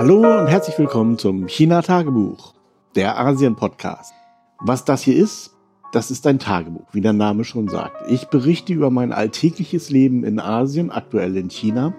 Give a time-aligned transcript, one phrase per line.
[0.00, 2.54] Hallo und herzlich willkommen zum China-Tagebuch,
[2.96, 4.14] der Asien-Podcast.
[4.60, 5.54] Was das hier ist,
[5.92, 8.10] das ist ein Tagebuch, wie der Name schon sagt.
[8.10, 11.92] Ich berichte über mein alltägliches Leben in Asien, aktuell in China.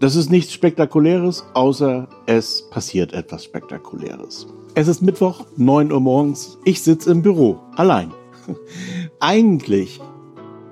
[0.00, 4.48] Das ist nichts Spektakuläres, außer es passiert etwas Spektakuläres.
[4.74, 6.58] Es ist Mittwoch, 9 Uhr morgens.
[6.64, 8.12] Ich sitze im Büro, allein.
[9.20, 10.00] Eigentlich,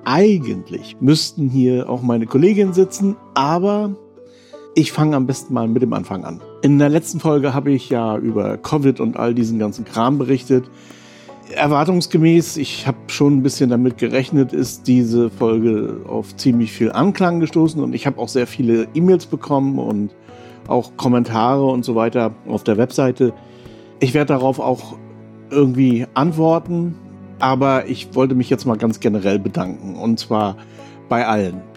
[0.03, 3.95] eigentlich müssten hier auch meine Kolleginnen sitzen, aber
[4.73, 6.41] ich fange am besten mal mit dem Anfang an.
[6.61, 10.69] In der letzten Folge habe ich ja über Covid und all diesen ganzen Kram berichtet.
[11.53, 17.41] Erwartungsgemäß, ich habe schon ein bisschen damit gerechnet, ist diese Folge auf ziemlich viel Anklang
[17.41, 20.15] gestoßen und ich habe auch sehr viele E-Mails bekommen und
[20.67, 23.33] auch Kommentare und so weiter auf der Webseite.
[23.99, 24.95] Ich werde darauf auch
[25.49, 26.95] irgendwie antworten,
[27.39, 30.55] aber ich wollte mich jetzt mal ganz generell bedanken und zwar
[31.09, 31.70] bei allen.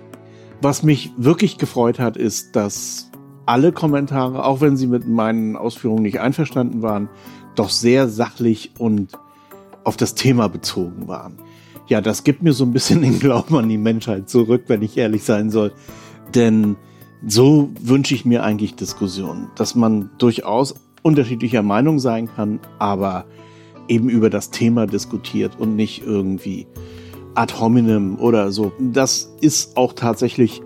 [0.65, 3.11] Was mich wirklich gefreut hat, ist, dass
[3.45, 7.11] alle Kommentare, auch wenn sie mit meinen Ausführungen nicht einverstanden waren,
[7.55, 9.13] doch sehr sachlich und
[9.85, 11.37] auf das Thema bezogen waren.
[11.87, 14.97] Ja, das gibt mir so ein bisschen den Glauben an die Menschheit zurück, wenn ich
[14.97, 15.71] ehrlich sein soll.
[16.35, 16.77] Denn
[17.27, 23.27] so wünsche ich mir eigentlich Diskussionen, dass man durchaus unterschiedlicher Meinung sein kann, aber
[23.87, 26.67] eben über das Thema diskutiert und nicht irgendwie
[27.35, 28.73] ad hominem oder so.
[28.79, 30.63] Das ist auch tatsächlich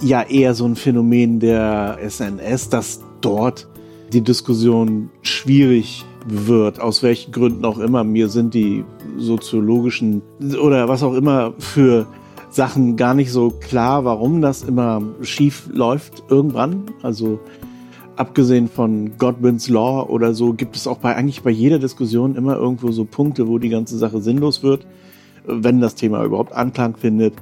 [0.00, 3.68] ja eher so ein Phänomen der SNS, dass dort
[4.12, 8.04] die Diskussion schwierig wird, aus welchen Gründen auch immer.
[8.04, 8.84] Mir sind die
[9.16, 10.22] soziologischen
[10.62, 12.06] oder was auch immer für
[12.50, 16.84] Sachen gar nicht so klar, warum das immer schief läuft irgendwann.
[17.02, 17.40] Also
[18.16, 22.56] abgesehen von Godwin's Law oder so gibt es auch bei eigentlich bei jeder Diskussion immer
[22.56, 24.86] irgendwo so Punkte, wo die ganze Sache sinnlos wird
[25.48, 27.34] wenn das Thema überhaupt Anklang findet.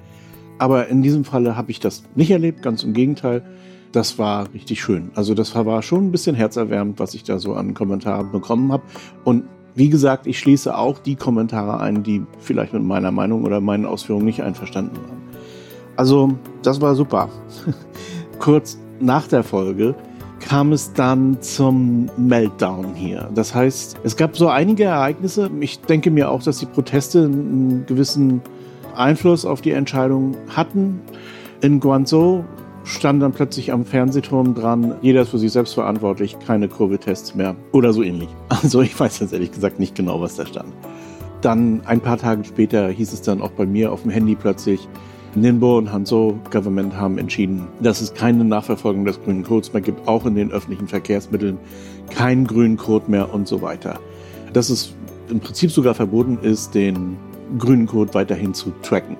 [0.58, 3.42] Aber in diesem Falle habe ich das nicht erlebt, ganz im Gegenteil.
[3.92, 5.10] Das war richtig schön.
[5.14, 8.82] Also das war schon ein bisschen herzerwärmend, was ich da so an Kommentaren bekommen habe.
[9.24, 13.60] Und wie gesagt, ich schließe auch die Kommentare ein, die vielleicht mit meiner Meinung oder
[13.60, 15.18] meinen Ausführungen nicht einverstanden waren.
[15.96, 17.28] Also das war super.
[18.38, 19.94] Kurz nach der Folge
[20.46, 23.28] kam es dann zum Meltdown hier.
[23.34, 25.50] Das heißt, es gab so einige Ereignisse.
[25.58, 28.40] Ich denke mir auch, dass die Proteste einen gewissen
[28.94, 31.00] Einfluss auf die Entscheidung hatten.
[31.62, 32.44] In Guangzhou
[32.84, 37.56] stand dann plötzlich am Fernsehturm dran, jeder ist für sich selbst verantwortlich, keine Covid-Tests mehr
[37.72, 38.28] oder so ähnlich.
[38.48, 40.72] Also ich weiß jetzt ehrlich gesagt nicht genau, was da stand.
[41.40, 44.88] Dann ein paar Tage später hieß es dann auch bei mir auf dem Handy plötzlich,
[45.36, 50.08] Ninbo und Hanzo Government haben entschieden, dass es keine Nachverfolgung des grünen Codes mehr gibt,
[50.08, 51.58] auch in den öffentlichen Verkehrsmitteln,
[52.10, 54.00] keinen grünen Code mehr und so weiter.
[54.52, 54.94] Dass es
[55.28, 57.16] im Prinzip sogar verboten ist, den
[57.58, 59.16] grünen Code weiterhin zu tracken.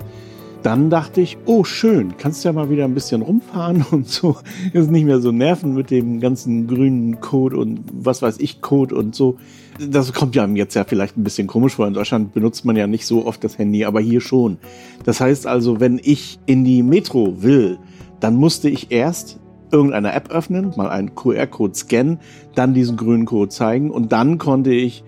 [0.62, 4.36] Dann dachte ich, oh schön, kannst ja mal wieder ein bisschen rumfahren und so.
[4.72, 8.94] Ist nicht mehr so nerven mit dem ganzen grünen Code und was weiß ich Code
[8.94, 9.36] und so
[9.78, 11.86] das kommt ja jetzt ja vielleicht ein bisschen komisch vor.
[11.86, 14.58] In Deutschland benutzt man ja nicht so oft das Handy, aber hier schon.
[15.04, 17.78] Das heißt also, wenn ich in die Metro will,
[18.20, 19.38] dann musste ich erst
[19.70, 22.18] irgendeine App öffnen, mal einen QR-Code scannen,
[22.54, 25.04] dann diesen grünen Code zeigen und dann konnte ich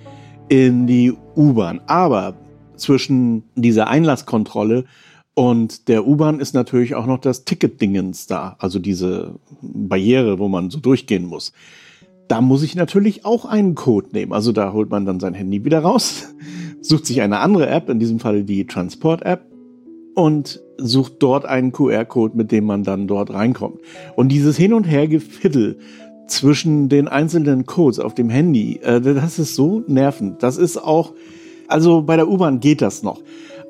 [0.49, 1.81] in die U-Bahn.
[1.87, 2.35] Aber
[2.77, 4.85] zwischen dieser Einlasskontrolle
[5.35, 10.71] und der U-Bahn ist natürlich auch noch das Ticket-Dingens da, also diese Barriere, wo man
[10.71, 11.53] so durchgehen muss.
[12.29, 14.33] Da muss ich natürlich auch einen Code nehmen.
[14.33, 16.35] Also da holt man dann sein Handy wieder raus,
[16.81, 19.47] sucht sich eine andere App, in diesem Fall die Transport-App,
[20.15, 23.81] und sucht dort einen QR-Code, mit dem man dann dort reinkommt.
[24.17, 25.79] Und dieses Hin- und Hergefittel
[26.27, 30.43] zwischen den einzelnen Codes auf dem Handy, äh, das ist so nervend.
[30.43, 31.15] Das ist auch,
[31.69, 33.23] also bei der U-Bahn geht das noch.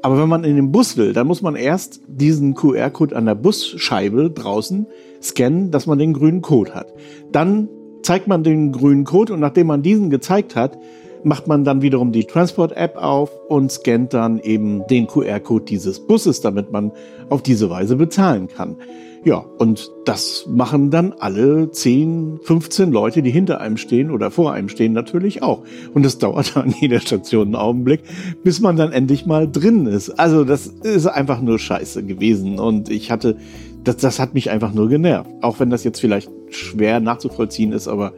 [0.02, 3.34] Aber wenn man in den Bus will, dann muss man erst diesen QR-Code an der
[3.34, 4.86] Busscheibe draußen
[5.22, 6.92] scannen, dass man den grünen Code hat.
[7.32, 7.68] Dann
[8.02, 10.78] zeigt man den grünen Code und nachdem man diesen gezeigt hat,
[11.24, 16.40] macht man dann wiederum die Transport-App auf und scannt dann eben den QR-Code dieses Busses,
[16.40, 16.92] damit man
[17.28, 18.76] auf diese Weise bezahlen kann.
[19.24, 24.52] Ja, und das machen dann alle 10, 15 Leute, die hinter einem stehen oder vor
[24.52, 25.64] einem stehen, natürlich auch.
[25.92, 28.00] Und das dauert an jeder Station einen Augenblick,
[28.44, 30.10] bis man dann endlich mal drin ist.
[30.10, 32.60] Also das ist einfach nur scheiße gewesen.
[32.60, 33.36] Und ich hatte
[33.84, 35.30] das, das hat mich einfach nur genervt.
[35.40, 38.12] Auch wenn das jetzt vielleicht schwer nachzuvollziehen ist, aber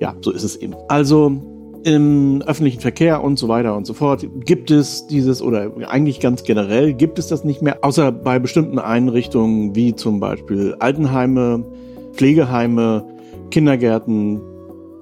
[0.00, 0.74] ja, so ist es eben.
[0.88, 1.40] Also
[1.84, 6.42] im öffentlichen Verkehr und so weiter und so fort gibt es dieses oder eigentlich ganz
[6.42, 11.64] generell gibt es das nicht mehr, außer bei bestimmten Einrichtungen wie zum Beispiel Altenheime,
[12.12, 13.04] Pflegeheime,
[13.52, 14.40] Kindergärten,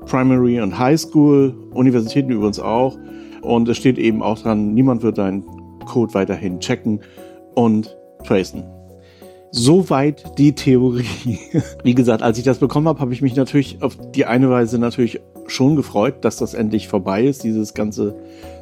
[0.04, 2.98] Primary und High School, Universitäten übrigens auch.
[3.40, 5.42] Und es steht eben auch dran, niemand wird deinen
[5.86, 7.00] Code weiterhin checken
[7.54, 8.73] und tracen.
[9.56, 11.38] Soweit die Theorie.
[11.84, 14.80] Wie gesagt, als ich das bekommen habe, habe ich mich natürlich auf die eine Weise
[14.80, 18.16] natürlich schon gefreut, dass das endlich vorbei ist, dieses ganze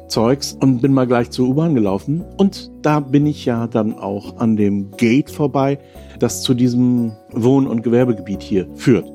[0.07, 4.37] Zeugs und bin mal gleich zur U-Bahn gelaufen und da bin ich ja dann auch
[4.37, 5.79] an dem Gate vorbei,
[6.19, 9.11] das zu diesem Wohn- und Gewerbegebiet hier führt.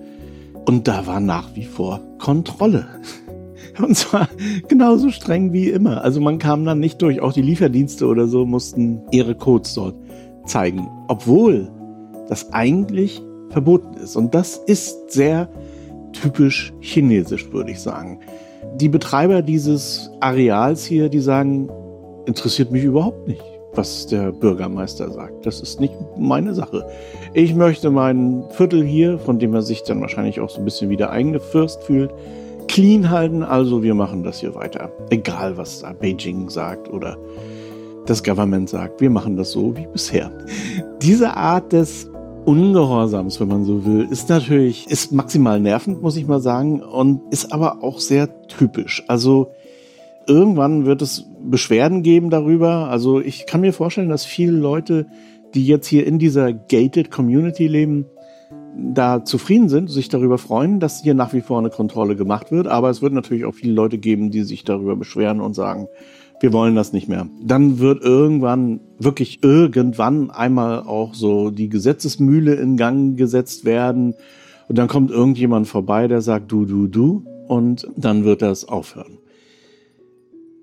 [0.66, 2.88] Und da war nach wie vor Kontrolle.
[3.78, 4.28] Und zwar
[4.66, 6.02] genauso streng wie immer.
[6.02, 7.20] Also man kam dann nicht durch.
[7.20, 9.94] Auch die Lieferdienste oder so mussten ihre Codes dort
[10.48, 10.88] zeigen.
[11.08, 11.70] Obwohl
[12.28, 14.16] das eigentlich verboten ist.
[14.16, 15.48] Und das ist sehr
[16.12, 18.20] typisch chinesisch, würde ich sagen.
[18.76, 21.68] Die Betreiber dieses Areals hier, die sagen,
[22.26, 23.42] interessiert mich überhaupt nicht,
[23.74, 25.46] was der Bürgermeister sagt.
[25.46, 26.86] Das ist nicht meine Sache.
[27.34, 30.90] Ich möchte mein Viertel hier, von dem er sich dann wahrscheinlich auch so ein bisschen
[30.90, 32.10] wieder eingefürst fühlt,
[32.66, 33.42] clean halten.
[33.42, 34.90] Also wir machen das hier weiter.
[35.10, 37.16] Egal, was Beijing sagt oder
[38.08, 39.00] das Government sagt.
[39.00, 40.30] Wir machen das so wie bisher.
[41.02, 42.10] Diese Art des
[42.44, 47.20] Ungehorsams, wenn man so will, ist natürlich, ist maximal nervend, muss ich mal sagen, und
[47.30, 49.04] ist aber auch sehr typisch.
[49.06, 49.50] Also
[50.26, 52.88] irgendwann wird es Beschwerden geben darüber.
[52.88, 55.06] Also ich kann mir vorstellen, dass viele Leute,
[55.54, 58.06] die jetzt hier in dieser gated Community leben,
[58.76, 62.68] da zufrieden sind, sich darüber freuen, dass hier nach wie vor eine Kontrolle gemacht wird.
[62.68, 65.88] Aber es wird natürlich auch viele Leute geben, die sich darüber beschweren und sagen,
[66.40, 67.28] wir wollen das nicht mehr.
[67.42, 74.14] Dann wird irgendwann, wirklich irgendwann einmal auch so die Gesetzesmühle in Gang gesetzt werden.
[74.68, 77.24] Und dann kommt irgendjemand vorbei, der sagt du, du, du.
[77.48, 79.18] Und dann wird das aufhören.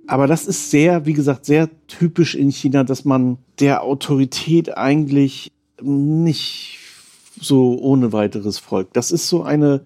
[0.07, 5.51] Aber das ist sehr, wie gesagt, sehr typisch in China, dass man der Autorität eigentlich
[5.81, 6.80] nicht
[7.39, 8.95] so ohne weiteres folgt.
[8.95, 9.86] Das ist so eine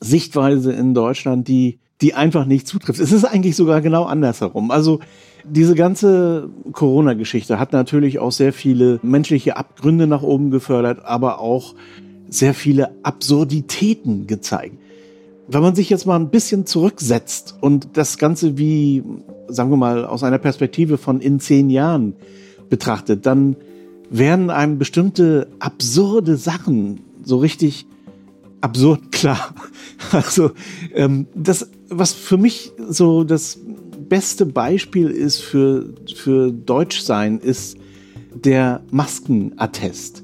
[0.00, 3.00] Sichtweise in Deutschland, die die einfach nicht zutrifft.
[3.00, 4.70] Es ist eigentlich sogar genau andersherum.
[4.70, 5.00] Also
[5.44, 11.74] diese ganze Corona-Geschichte hat natürlich auch sehr viele menschliche Abgründe nach oben gefördert, aber auch
[12.28, 14.76] sehr viele Absurditäten gezeigt.
[15.48, 19.02] Wenn man sich jetzt mal ein bisschen zurücksetzt und das Ganze wie,
[19.48, 22.14] sagen wir mal, aus einer Perspektive von in zehn Jahren
[22.68, 23.56] betrachtet, dann
[24.10, 27.86] werden einem bestimmte absurde Sachen so richtig
[28.60, 29.54] absurd klar.
[30.10, 30.50] Also
[30.94, 33.58] ähm, das, was für mich so das
[34.08, 37.76] beste Beispiel ist für, für Deutschsein, ist
[38.34, 40.22] der Maskenattest.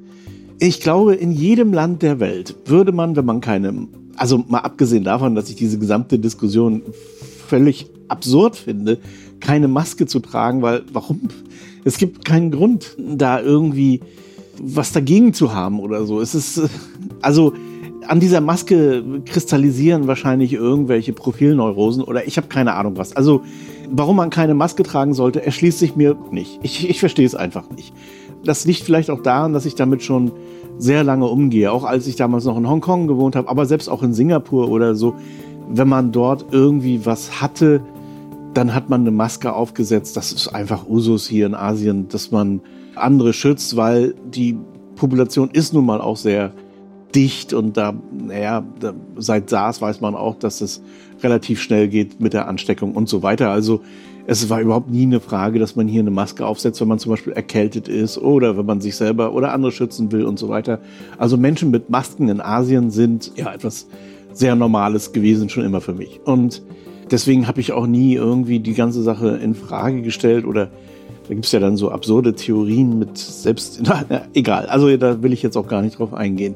[0.59, 5.05] Ich glaube, in jedem Land der Welt würde man, wenn man keine, also mal abgesehen
[5.05, 6.83] davon, dass ich diese gesamte Diskussion
[7.47, 8.99] völlig absurd finde,
[9.41, 11.21] keine Maske zu tragen, weil warum?
[11.85, 14.01] Es gibt keinen Grund, da irgendwie
[14.61, 16.21] was dagegen zu haben oder so.
[16.21, 16.61] Es ist,
[17.23, 17.55] also
[18.09, 23.15] an dieser Maske kristallisieren wahrscheinlich irgendwelche Profilneurosen oder ich habe keine Ahnung was.
[23.15, 23.43] Also
[23.91, 26.59] warum man keine Maske tragen sollte, erschließt sich mir nicht.
[26.63, 27.93] Ich, ich verstehe es einfach nicht.
[28.45, 30.33] Das liegt vielleicht auch daran, dass ich damit schon
[30.79, 34.03] sehr lange umgehe, auch als ich damals noch in Hongkong gewohnt habe, aber selbst auch
[34.03, 35.15] in Singapur oder so.
[35.69, 37.83] Wenn man dort irgendwie was hatte,
[38.55, 40.17] dann hat man eine Maske aufgesetzt.
[40.17, 42.63] Das ist einfach Usus hier in Asien, dass man
[42.95, 44.57] andere schützt, weil die
[44.97, 46.53] Population ist nun mal auch sehr
[47.15, 48.65] dicht und da, naja,
[49.17, 50.83] seit SARS weiß man auch, dass es
[51.23, 53.51] relativ schnell geht mit der Ansteckung und so weiter.
[53.51, 53.81] Also
[54.27, 57.11] es war überhaupt nie eine Frage, dass man hier eine Maske aufsetzt, wenn man zum
[57.11, 60.81] Beispiel erkältet ist oder wenn man sich selber oder andere schützen will und so weiter.
[61.17, 63.87] Also Menschen mit Masken in Asien sind ja etwas
[64.35, 66.21] sehr Normales gewesen, schon immer für mich.
[66.25, 66.63] Und
[67.11, 70.67] deswegen habe ich auch nie irgendwie die ganze Sache in Frage gestellt oder
[71.29, 75.23] da gibt es ja dann so absurde Theorien mit selbst, na, na, egal, also da
[75.23, 76.55] will ich jetzt auch gar nicht drauf eingehen.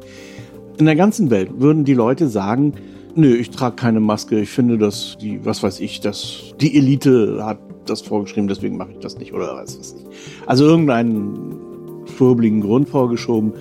[0.78, 2.74] In der ganzen Welt würden die Leute sagen,
[3.14, 7.44] nö, ich trage keine Maske, ich finde, dass die, was weiß ich, dass die Elite
[7.44, 10.46] hat das vorgeschrieben, deswegen mache ich das nicht oder was weiß ich.
[10.46, 13.52] Also irgendeinen schwurbligen Grund vorgeschoben,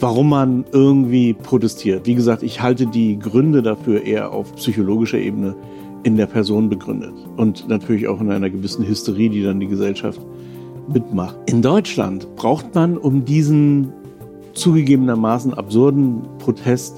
[0.00, 2.06] warum man irgendwie protestiert.
[2.06, 5.54] Wie gesagt, ich halte die Gründe dafür eher auf psychologischer Ebene
[6.04, 10.20] in der Person begründet und natürlich auch in einer gewissen Hysterie, die dann die Gesellschaft
[10.92, 11.36] mitmacht.
[11.46, 13.92] In Deutschland braucht man, um diesen
[14.58, 16.96] zugegebenermaßen absurden Protest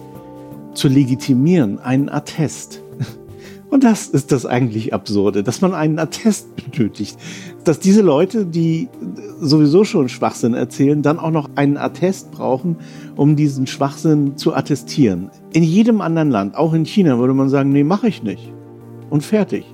[0.74, 2.82] zu legitimieren, einen Attest.
[3.70, 7.16] Und das ist das eigentlich Absurde, dass man einen Attest benötigt.
[7.64, 8.88] Dass diese Leute, die
[9.40, 12.76] sowieso schon Schwachsinn erzählen, dann auch noch einen Attest brauchen,
[13.16, 15.30] um diesen Schwachsinn zu attestieren.
[15.52, 18.52] In jedem anderen Land, auch in China, würde man sagen, nee, mache ich nicht.
[19.08, 19.64] Und fertig.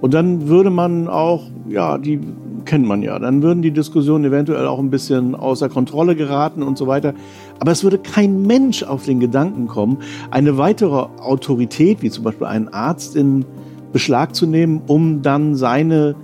[0.00, 2.20] Und dann würde man auch, ja, die
[2.66, 3.18] kennt man ja.
[3.18, 7.14] Dann würden die Diskussionen eventuell auch ein bisschen außer Kontrolle geraten und so weiter.
[7.58, 9.98] Aber es würde kein Mensch auf den Gedanken kommen,
[10.30, 13.44] eine weitere Autorität, wie zum Beispiel einen Arzt, in
[13.92, 16.16] Beschlag zu nehmen, um dann seine,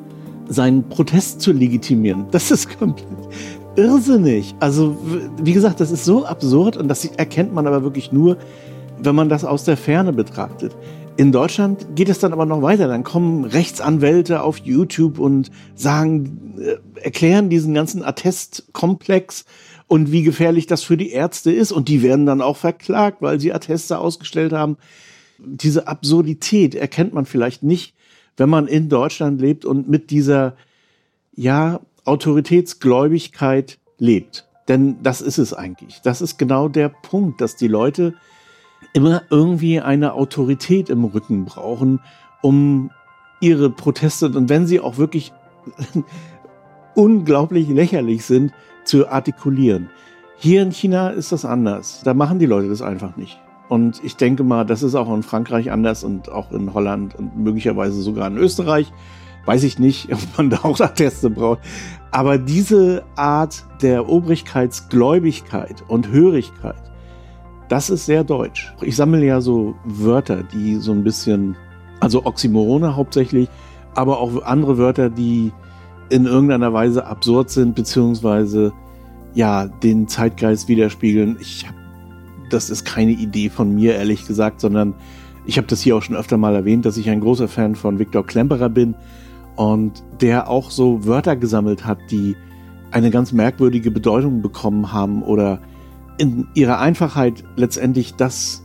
[0.49, 2.27] seinen Protest zu legitimieren.
[2.31, 3.07] Das ist komplett
[3.77, 4.55] irrsinnig.
[4.61, 4.97] Also,
[5.43, 8.37] wie gesagt, das ist so absurd und das erkennt man aber wirklich nur,
[9.03, 10.77] wenn man das aus der Ferne betrachtet.
[11.19, 12.89] In Deutschland geht es dann aber noch weiter.
[12.89, 19.45] Dann kommen Rechtsanwälte auf YouTube und sagen, äh, erklären diesen ganzen Attestkomplex
[19.89, 21.71] und wie gefährlich das für die Ärzte ist.
[21.71, 24.79] Und die werden dann auch verklagt, weil sie Atteste ausgestellt haben.
[25.39, 27.95] Diese Absurdität erkennt man vielleicht nicht,
[28.39, 30.57] wenn man in Deutschland lebt und mit dieser,
[31.35, 34.49] ja, Autoritätsgläubigkeit lebt.
[34.67, 36.01] Denn das ist es eigentlich.
[36.03, 38.15] Das ist genau der Punkt, dass die Leute
[38.93, 42.01] immer irgendwie eine Autorität im Rücken brauchen,
[42.43, 42.91] um
[43.41, 45.33] ihre Proteste und wenn sie auch wirklich
[46.95, 48.53] unglaublich lächerlich sind,
[48.85, 49.91] zu artikulieren.
[50.37, 52.03] Hier in China ist das anders.
[52.05, 53.41] Da machen die Leute das einfach nicht.
[53.69, 57.37] Und ich denke mal, das ist auch in Frankreich anders und auch in Holland und
[57.37, 58.93] möglicherweise sogar in Österreich.
[59.47, 61.61] Weiß ich nicht, ob man da auch Atteste braucht.
[62.11, 66.92] Aber diese Art der Obrigkeitsgläubigkeit und Hörigkeit,
[67.73, 68.71] das ist sehr deutsch.
[68.83, 71.57] Ich sammle ja so Wörter, die so ein bisschen,
[72.01, 73.49] also Oxymorone hauptsächlich,
[73.95, 75.53] aber auch andere Wörter, die
[76.11, 78.75] in irgendeiner Weise absurd sind, beziehungsweise
[79.33, 81.39] ja, den Zeitgeist widerspiegeln.
[81.41, 81.75] Ich hab,
[82.51, 84.93] das ist keine Idee von mir, ehrlich gesagt, sondern
[85.47, 87.99] ich habe das hier auch schon öfter mal erwähnt, dass ich ein großer Fan von
[87.99, 88.95] Viktor Klemperer bin
[89.57, 92.37] und der auch so Wörter gesammelt hat, die
[92.91, 95.63] eine ganz merkwürdige Bedeutung bekommen haben oder
[96.19, 98.63] in ihrer Einfachheit letztendlich das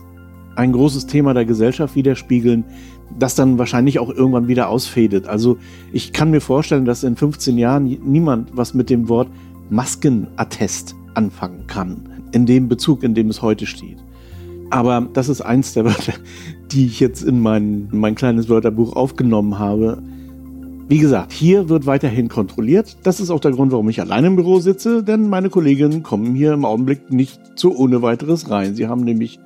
[0.56, 2.64] ein großes Thema der Gesellschaft widerspiegeln,
[3.18, 5.26] das dann wahrscheinlich auch irgendwann wieder ausfädet.
[5.26, 5.56] Also
[5.92, 9.28] ich kann mir vorstellen, dass in 15 Jahren niemand was mit dem Wort
[9.70, 13.98] Maskenattest anfangen kann, in dem Bezug, in dem es heute steht.
[14.70, 16.14] Aber das ist eins der Wörter,
[16.72, 20.02] die ich jetzt in mein, mein kleines Wörterbuch aufgenommen habe.
[20.88, 22.96] Wie gesagt, hier wird weiterhin kontrolliert.
[23.02, 26.34] Das ist auch der Grund, warum ich allein im Büro sitze, denn meine Kolleginnen kommen
[26.34, 28.74] hier im Augenblick nicht so ohne weiteres rein.
[28.74, 29.38] Sie haben nämlich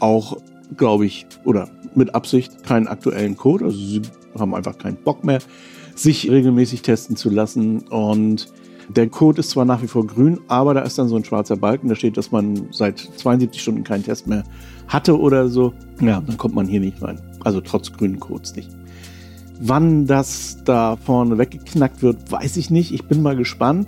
[0.00, 0.38] auch,
[0.76, 3.66] glaube ich, oder mit Absicht keinen aktuellen Code.
[3.66, 4.02] Also sie
[4.36, 5.38] haben einfach keinen Bock mehr,
[5.94, 7.82] sich regelmäßig testen zu lassen.
[7.82, 8.52] Und
[8.88, 11.56] der Code ist zwar nach wie vor grün, aber da ist dann so ein schwarzer
[11.56, 14.42] Balken, da steht, dass man seit 72 Stunden keinen Test mehr
[14.88, 15.72] hatte oder so.
[16.00, 17.20] Ja, dann kommt man hier nicht rein.
[17.44, 18.81] Also trotz grünen Codes nicht.
[19.64, 22.92] Wann das da vorne weggeknackt wird, weiß ich nicht.
[22.92, 23.86] Ich bin mal gespannt.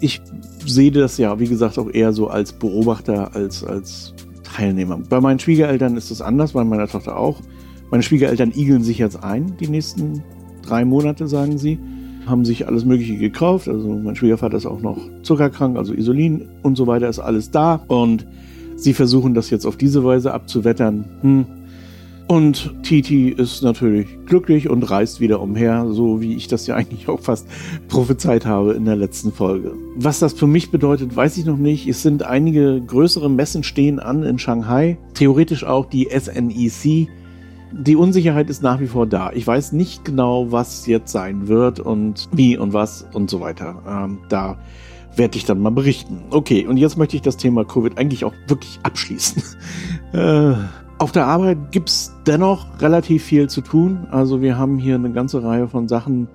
[0.00, 0.20] Ich
[0.66, 4.98] sehe das ja, wie gesagt, auch eher so als Beobachter, als, als Teilnehmer.
[5.08, 7.40] Bei meinen Schwiegereltern ist das anders, bei meiner Tochter auch.
[7.92, 10.24] Meine Schwiegereltern igeln sich jetzt ein, die nächsten
[10.62, 11.78] drei Monate, sagen sie.
[12.26, 13.68] Haben sich alles Mögliche gekauft.
[13.68, 17.76] Also mein Schwiegervater ist auch noch zuckerkrank, also Isolin und so weiter ist alles da.
[17.86, 18.26] Und
[18.74, 21.04] sie versuchen das jetzt auf diese Weise abzuwettern.
[21.20, 21.46] Hm,
[22.28, 27.08] und Titi ist natürlich glücklich und reist wieder umher, so wie ich das ja eigentlich
[27.08, 27.46] auch fast
[27.88, 29.72] prophezeit habe in der letzten Folge.
[29.96, 31.86] Was das für mich bedeutet, weiß ich noch nicht.
[31.86, 37.08] Es sind einige größere Messen stehen an in Shanghai, theoretisch auch die SNEC.
[37.72, 39.32] Die Unsicherheit ist nach wie vor da.
[39.32, 43.82] Ich weiß nicht genau, was jetzt sein wird und wie und was und so weiter.
[43.86, 44.58] Ähm, da
[45.16, 46.22] werde ich dann mal berichten.
[46.30, 49.42] Okay, und jetzt möchte ich das Thema Covid eigentlich auch wirklich abschließen.
[50.12, 50.54] äh,
[51.02, 54.06] auf der Arbeit gibt es dennoch relativ viel zu tun.
[54.12, 56.28] Also wir haben hier eine ganze Reihe von Sachen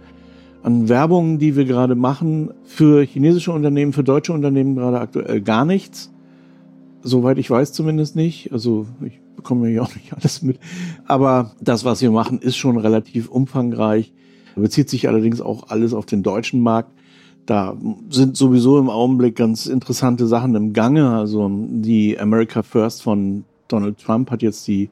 [0.61, 2.51] an Werbung, die wir gerade machen.
[2.65, 6.11] Für chinesische Unternehmen, für deutsche Unternehmen gerade aktuell gar nichts.
[7.01, 8.51] Soweit ich weiß zumindest nicht.
[8.51, 10.59] Also ich bekomme ja auch nicht alles mit.
[11.05, 14.11] Aber das, was wir machen, ist schon relativ umfangreich.
[14.57, 16.91] Bezieht sich allerdings auch alles auf den deutschen Markt.
[17.45, 17.77] Da
[18.09, 21.09] sind sowieso im Augenblick ganz interessante Sachen im Gange.
[21.11, 24.89] Also die America First von Donald Trump hat jetzt die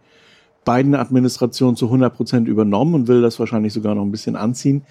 [0.66, 4.84] Biden-Administration zu 100 Prozent übernommen und will das wahrscheinlich sogar noch ein bisschen anziehen.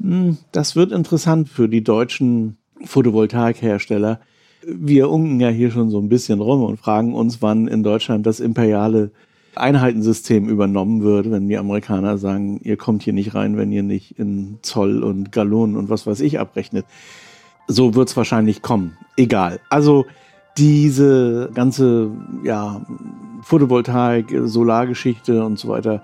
[0.00, 4.20] Hm, das wird interessant für die deutschen Photovoltaikhersteller.
[4.66, 8.26] Wir unken ja hier schon so ein bisschen rum und fragen uns, wann in Deutschland
[8.26, 9.10] das imperiale
[9.54, 14.18] Einheitensystem übernommen wird, wenn die Amerikaner sagen, ihr kommt hier nicht rein, wenn ihr nicht
[14.18, 16.86] in Zoll und Gallonen und was weiß ich abrechnet.
[17.66, 18.96] So wird es wahrscheinlich kommen.
[19.16, 19.60] Egal.
[19.68, 20.06] Also
[20.58, 22.10] diese ganze
[22.42, 22.82] ja,
[23.42, 26.02] Photovoltaik, Solargeschichte und so weiter,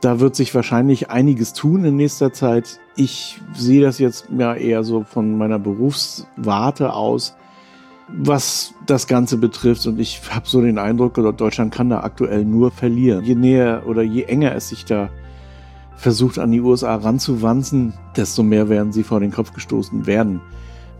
[0.00, 2.80] da wird sich wahrscheinlich einiges tun in nächster Zeit.
[2.96, 7.36] Ich sehe das jetzt ja eher so von meiner Berufswarte aus,
[8.08, 9.86] was das Ganze betrifft.
[9.86, 13.24] Und ich habe so den Eindruck, Deutschland kann da aktuell nur verlieren.
[13.24, 15.08] Je näher oder je enger es sich da
[15.96, 20.40] versucht, an die USA ranzuwanzen, desto mehr werden sie vor den Kopf gestoßen werden.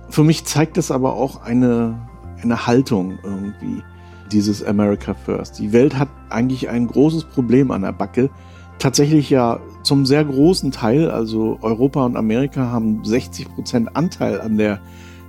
[0.09, 1.99] Für mich zeigt das aber auch eine
[2.45, 3.83] eine Haltung irgendwie,
[4.31, 5.59] dieses America First.
[5.59, 8.31] Die Welt hat eigentlich ein großes Problem an der Backe.
[8.79, 14.59] Tatsächlich ja zum sehr großen Teil, also Europa und Amerika haben 60 Prozent Anteil an
[14.59, 14.81] der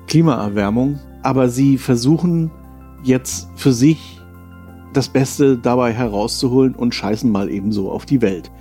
[0.07, 2.51] Klimaerwärmung, aber sie versuchen
[3.03, 4.21] jetzt für sich
[4.93, 8.51] das Beste dabei herauszuholen und scheißen mal ebenso auf die Welt.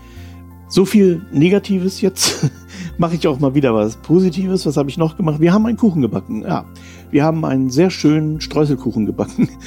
[0.69, 2.51] So viel Negatives jetzt.
[2.99, 4.67] Mache ich auch mal wieder was Positives.
[4.67, 5.41] Was habe ich noch gemacht?
[5.41, 6.43] Wir haben einen Kuchen gebacken.
[6.43, 6.65] Ja,
[7.15, 9.49] wir haben einen sehr schönen Streuselkuchen gebacken.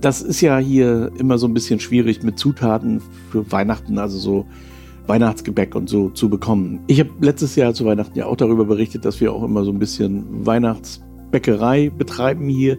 [0.00, 4.46] Das ist ja hier immer so ein bisschen schwierig mit Zutaten für Weihnachten, also so
[5.06, 6.80] Weihnachtsgebäck und so zu bekommen.
[6.88, 9.70] Ich habe letztes Jahr zu Weihnachten ja auch darüber berichtet, dass wir auch immer so
[9.70, 12.78] ein bisschen Weihnachtsbäckerei betreiben hier.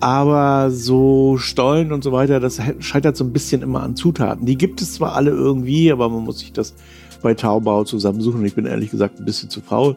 [0.00, 4.46] Aber so Stollen und so weiter, das scheitert so ein bisschen immer an Zutaten.
[4.46, 6.74] Die gibt es zwar alle irgendwie, aber man muss sich das
[7.20, 8.42] bei Taubau zusammensuchen.
[8.46, 9.96] Ich bin ehrlich gesagt ein bisschen zu faul.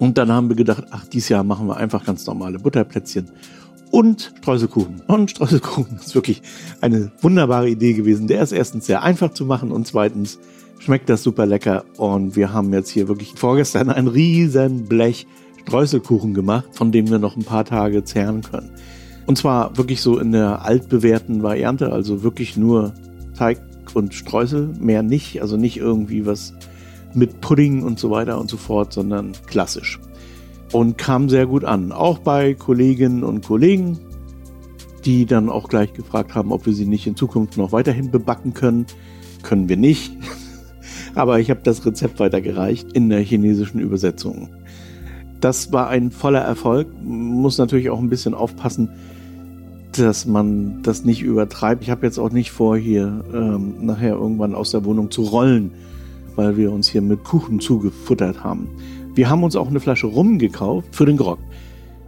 [0.00, 3.30] Und dann haben wir gedacht, ach, dieses Jahr machen wir einfach ganz normale Butterplätzchen
[3.90, 5.02] und Streuselkuchen.
[5.06, 6.40] Und Streuselkuchen ist wirklich
[6.80, 8.26] eine wunderbare Idee gewesen.
[8.26, 10.38] Der ist erstens sehr einfach zu machen und zweitens
[10.78, 11.84] schmeckt das super lecker.
[11.98, 15.26] Und wir haben jetzt hier wirklich vorgestern ein riesen Blech
[15.66, 18.70] Streuselkuchen gemacht, von dem wir noch ein paar Tage zehren können.
[19.26, 22.94] Und zwar wirklich so in der altbewährten Variante, also wirklich nur
[23.36, 23.60] Teig
[23.92, 25.42] und Streusel, mehr nicht.
[25.42, 26.54] Also nicht irgendwie was
[27.14, 29.98] mit Pudding und so weiter und so fort, sondern klassisch.
[30.72, 31.92] Und kam sehr gut an.
[31.92, 33.98] Auch bei Kolleginnen und Kollegen,
[35.04, 38.54] die dann auch gleich gefragt haben, ob wir sie nicht in Zukunft noch weiterhin bebacken
[38.54, 38.86] können.
[39.42, 40.12] Können wir nicht.
[41.14, 44.50] Aber ich habe das Rezept weitergereicht in der chinesischen Übersetzung.
[45.40, 46.88] Das war ein voller Erfolg.
[47.02, 48.90] Muss natürlich auch ein bisschen aufpassen,
[49.92, 51.82] dass man das nicht übertreibt.
[51.82, 55.72] Ich habe jetzt auch nicht vor, hier ähm, nachher irgendwann aus der Wohnung zu rollen,
[56.40, 58.70] weil wir uns hier mit Kuchen zugefuttert haben.
[59.14, 61.38] Wir haben uns auch eine Flasche Rum gekauft für den Grog.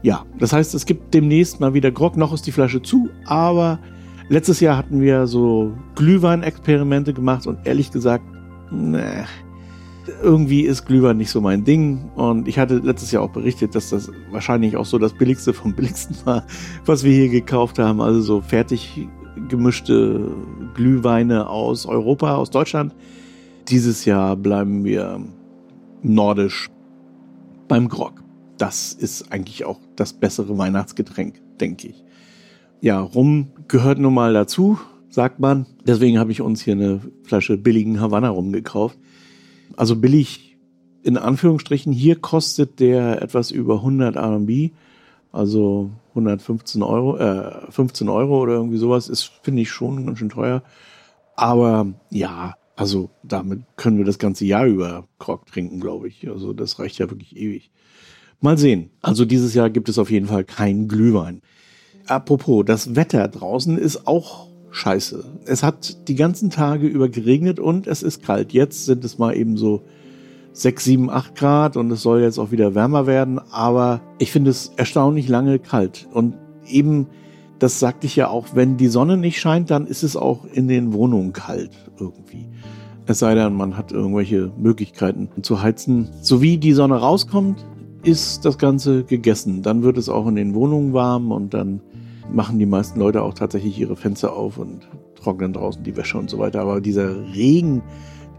[0.02, 2.16] Ja, das heißt, es gibt demnächst mal wieder Grog.
[2.16, 3.78] Noch ist die Flasche zu, aber
[4.30, 8.24] letztes Jahr hatten wir so Glühwein-Experimente gemacht und ehrlich gesagt,
[8.70, 9.26] ne,
[10.22, 12.10] irgendwie ist Glühwein nicht so mein Ding.
[12.14, 15.74] Und ich hatte letztes Jahr auch berichtet, dass das wahrscheinlich auch so das billigste vom
[15.76, 16.46] billigsten war,
[16.86, 18.00] was wir hier gekauft haben.
[18.00, 19.08] Also so fertig
[19.48, 20.34] gemischte
[20.74, 22.94] Glühweine aus Europa, aus Deutschland.
[23.68, 25.20] Dieses Jahr bleiben wir
[26.02, 26.68] nordisch
[27.68, 28.22] beim Grog.
[28.58, 32.04] Das ist eigentlich auch das bessere Weihnachtsgetränk, denke ich.
[32.80, 35.66] Ja, Rum gehört nun mal dazu, sagt man.
[35.86, 38.98] Deswegen habe ich uns hier eine Flasche billigen Havanna Rum gekauft
[39.76, 40.58] also billig
[41.02, 41.92] in Anführungsstrichen.
[41.92, 44.72] Hier kostet der etwas über 100 RMB,
[45.32, 49.08] also 115 Euro, äh, 15 Euro oder irgendwie sowas.
[49.08, 50.62] Ist, finde ich, schon ganz schön teuer.
[51.34, 56.28] Aber ja, also damit können wir das ganze Jahr über Krog trinken, glaube ich.
[56.28, 57.70] Also das reicht ja wirklich ewig.
[58.40, 58.90] Mal sehen.
[59.02, 61.42] Also dieses Jahr gibt es auf jeden Fall keinen Glühwein.
[62.06, 65.24] Apropos, das Wetter draußen ist auch scheiße.
[65.46, 68.52] Es hat die ganzen Tage über geregnet und es ist kalt.
[68.52, 69.82] Jetzt sind es mal eben so
[70.54, 73.38] 6, 7, 8 Grad und es soll jetzt auch wieder wärmer werden.
[73.50, 76.08] Aber ich finde es erstaunlich lange kalt.
[76.12, 76.34] Und
[76.66, 77.06] eben,
[77.58, 80.68] das sagte ich ja auch, wenn die Sonne nicht scheint, dann ist es auch in
[80.68, 82.48] den Wohnungen kalt irgendwie.
[83.12, 86.08] Es sei denn, man hat irgendwelche Möglichkeiten zu heizen.
[86.22, 87.62] So wie die Sonne rauskommt,
[88.02, 89.60] ist das Ganze gegessen.
[89.60, 91.82] Dann wird es auch in den Wohnungen warm und dann
[92.32, 96.30] machen die meisten Leute auch tatsächlich ihre Fenster auf und trocknen draußen die Wäsche und
[96.30, 96.62] so weiter.
[96.62, 97.82] Aber dieser Regen,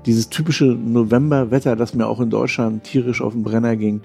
[0.08, 4.02] dieses typische Novemberwetter, das mir auch in Deutschland tierisch auf den Brenner ging,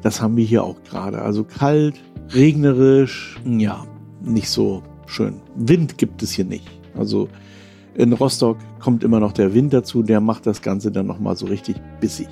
[0.00, 1.20] das haben wir hier auch gerade.
[1.20, 3.84] Also kalt, regnerisch, ja,
[4.24, 5.42] nicht so schön.
[5.56, 6.70] Wind gibt es hier nicht.
[6.96, 7.28] Also
[7.96, 11.46] in Rostock kommt immer noch der Wind dazu, der macht das Ganze dann nochmal so
[11.46, 12.28] richtig bissig.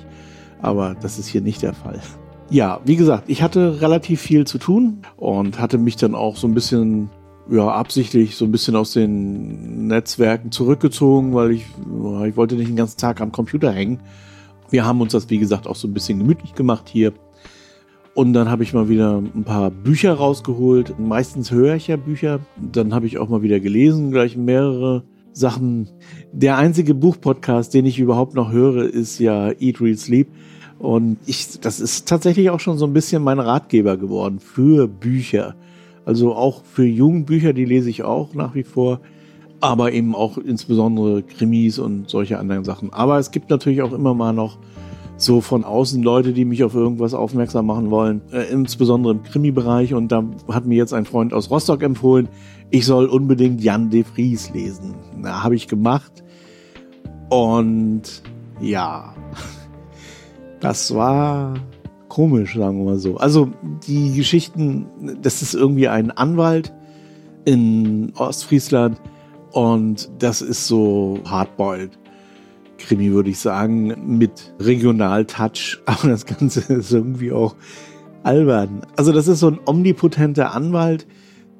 [0.61, 1.99] Aber das ist hier nicht der Fall
[2.49, 6.47] ja, wie gesagt, ich hatte relativ viel zu tun und hatte mich dann auch so
[6.47, 7.09] ein bisschen,
[7.49, 11.65] ja, absichtlich so ein bisschen aus den Netzwerken zurückgezogen, weil ich,
[12.27, 13.99] ich wollte nicht den ganzen Tag am Computer hängen.
[14.69, 17.13] Wir haben uns das, wie gesagt, auch so ein bisschen gemütlich gemacht hier.
[18.13, 20.97] Und dann habe ich mal wieder ein paar Bücher rausgeholt.
[20.99, 22.39] Meistens höre ich ja Bücher.
[22.57, 25.03] Dann habe ich auch mal wieder gelesen, gleich mehrere
[25.35, 25.89] Sachen.
[26.31, 30.29] Der einzige Buchpodcast, den ich überhaupt noch höre, ist ja Eat, Read, Sleep.
[30.79, 35.55] Und ich, das ist tatsächlich auch schon so ein bisschen mein Ratgeber geworden für Bücher.
[36.05, 39.01] Also auch für Jugendbücher, die lese ich auch nach wie vor.
[39.59, 42.93] Aber eben auch insbesondere Krimis und solche anderen Sachen.
[42.93, 44.57] Aber es gibt natürlich auch immer mal noch
[45.17, 49.93] so von außen Leute, die mich auf irgendwas aufmerksam machen wollen, äh, insbesondere im Krimi-Bereich.
[49.93, 52.27] Und da hat mir jetzt ein Freund aus Rostock empfohlen,
[52.75, 54.95] ich soll unbedingt Jan de Vries lesen.
[55.15, 56.25] Na, habe ich gemacht.
[57.29, 58.21] Und
[58.59, 59.15] ja,
[60.59, 61.53] das war
[62.09, 63.15] komisch, sagen wir mal so.
[63.15, 63.49] Also
[63.87, 64.87] die Geschichten,
[65.21, 66.73] das ist irgendwie ein Anwalt
[67.45, 68.99] in Ostfriesland
[69.53, 71.97] und das ist so hardboiled.
[72.77, 77.55] Krimi würde ich sagen, mit Regional-Touch, aber das Ganze ist irgendwie auch
[78.23, 78.81] albern.
[78.97, 81.07] Also das ist so ein omnipotenter Anwalt,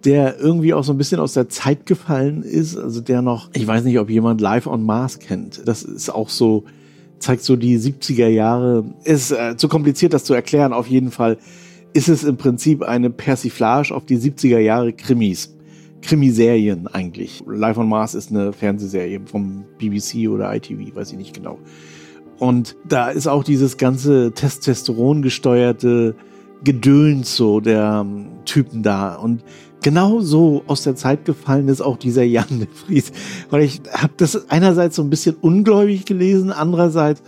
[0.05, 2.77] der irgendwie auch so ein bisschen aus der Zeit gefallen ist.
[2.77, 5.67] Also der noch, ich weiß nicht, ob jemand Live on Mars kennt.
[5.67, 6.63] Das ist auch so,
[7.19, 8.85] zeigt so die 70er Jahre.
[9.03, 10.73] Ist äh, zu kompliziert, das zu erklären.
[10.73, 11.37] Auf jeden Fall
[11.93, 15.55] ist es im Prinzip eine Persiflage auf die 70er Jahre Krimis.
[16.01, 17.43] Krimiserien eigentlich.
[17.47, 21.57] Live on Mars ist eine Fernsehserie vom BBC oder ITV, weiß ich nicht genau.
[22.37, 26.15] Und da ist auch dieses ganze Testosteron gesteuerte
[26.63, 29.15] Gedöns so der um, Typen da.
[29.15, 29.43] Und
[29.85, 33.11] genau so aus der Zeit gefallen ist auch dieser Jan de Vries.
[33.51, 37.21] Weil ich habe das einerseits so ein bisschen ungläubig gelesen, andererseits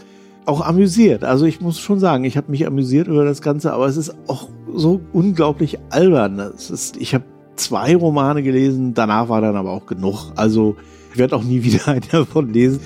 [0.48, 1.24] auch amüsiert.
[1.24, 4.16] Also ich muss schon sagen, ich habe mich amüsiert über das Ganze, aber es ist
[4.26, 6.40] auch so unglaublich albern.
[6.40, 7.26] Es ist, ich habe
[7.58, 10.32] zwei Romane gelesen, danach war dann aber auch genug.
[10.36, 10.78] Also
[11.12, 12.80] ich werde auch nie wieder einen davon lesen,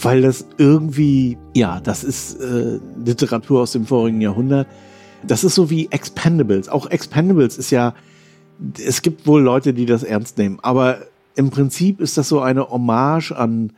[0.00, 4.66] weil das irgendwie, ja, das ist äh, Literatur aus dem vorigen Jahrhundert.
[5.26, 6.70] Das ist so wie Expendables.
[6.70, 7.92] Auch Expendables ist ja,
[8.78, 10.98] es gibt wohl Leute, die das ernst nehmen, aber
[11.34, 13.72] im Prinzip ist das so eine Hommage an,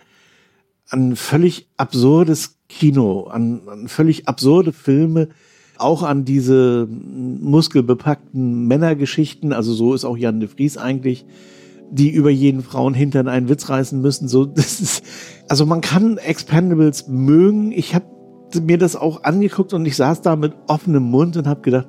[0.88, 5.28] an völlig absurdes Kino, an, an völlig absurde Filme,
[5.78, 11.26] auch an diese muskelbepackten Männergeschichten, also so ist auch Jan de Vries eigentlich,
[11.90, 14.26] die über jeden Frauenhintern einen Witz reißen müssen.
[14.26, 15.04] So, das ist,
[15.48, 17.72] also man kann Expendables mögen.
[17.72, 18.06] Ich habe
[18.60, 21.88] mir das auch angeguckt und ich saß da mit offenem Mund und habe gedacht,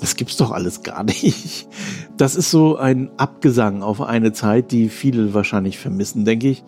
[0.00, 1.68] das gibt's doch alles gar nicht.
[2.16, 6.64] Das ist so ein Abgesang auf eine Zeit, die viele wahrscheinlich vermissen, denke ich.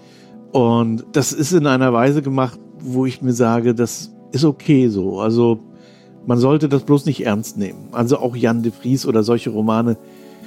[0.52, 5.20] Und das ist in einer Weise gemacht, wo ich mir sage, das ist okay so.
[5.20, 5.60] Also
[6.26, 7.88] man sollte das bloß nicht ernst nehmen.
[7.92, 9.96] Also auch Jan de Vries oder solche Romane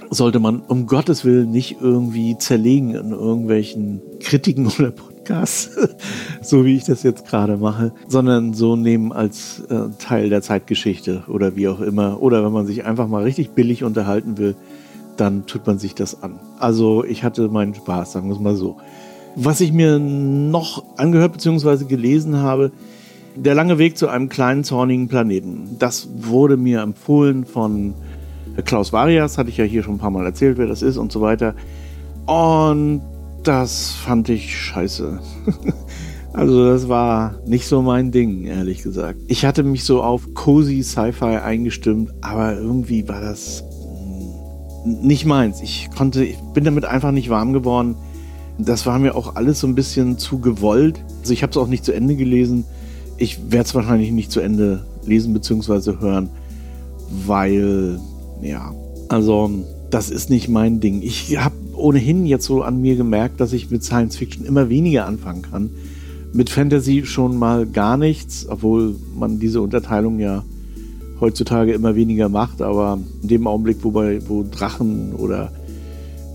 [0.10, 4.92] sollte man um Gottes Willen nicht irgendwie zerlegen in irgendwelchen Kritiken oder
[5.26, 5.72] Podcasts,
[6.42, 11.24] so wie ich das jetzt gerade mache, sondern so nehmen als äh, Teil der Zeitgeschichte
[11.28, 12.22] oder wie auch immer.
[12.22, 14.56] Oder wenn man sich einfach mal richtig billig unterhalten will,
[15.18, 16.40] dann tut man sich das an.
[16.60, 18.78] Also ich hatte meinen Spaß, sagen wir es mal so.
[19.36, 21.86] Was ich mir noch angehört bzw.
[21.86, 22.72] gelesen habe,
[23.36, 25.76] der lange Weg zu einem kleinen zornigen Planeten.
[25.80, 27.96] Das wurde mir empfohlen von
[28.64, 31.12] Klaus Varias, hatte ich ja hier schon ein paar Mal erzählt, wer das ist und
[31.12, 31.56] so weiter.
[32.28, 33.02] Und
[33.48, 35.20] das fand ich scheiße.
[36.34, 39.20] also das war nicht so mein Ding, ehrlich gesagt.
[39.28, 43.64] Ich hatte mich so auf cozy Sci-Fi eingestimmt, aber irgendwie war das
[44.86, 45.62] nicht meins.
[45.62, 47.96] Ich konnte, ich bin damit einfach nicht warm geworden.
[48.58, 51.04] Das war mir auch alles so ein bisschen zu gewollt.
[51.20, 52.66] Also ich habe es auch nicht zu Ende gelesen.
[53.18, 56.00] Ich werde es wahrscheinlich nicht zu Ende lesen bzw.
[56.00, 56.30] hören,
[57.26, 58.00] weil,
[58.42, 58.74] ja,
[59.10, 59.50] also
[59.90, 61.02] das ist nicht mein Ding.
[61.02, 65.06] Ich habe ohnehin jetzt so an mir gemerkt, dass ich mit Science Fiction immer weniger
[65.06, 65.70] anfangen kann.
[66.34, 70.44] Mit Fantasy schon mal gar nichts, obwohl man diese Unterteilung ja
[71.20, 75.52] heutzutage immer weniger macht, aber in dem Augenblick, wo, bei, wo Drachen oder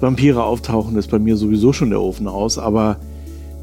[0.00, 2.96] Vampire auftauchen, ist bei mir sowieso schon der Ofen aus, aber